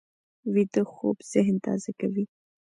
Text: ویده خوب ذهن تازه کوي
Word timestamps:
ویده 0.53 0.83
خوب 0.91 1.17
ذهن 1.31 1.55
تازه 1.65 1.91
کوي 1.99 2.25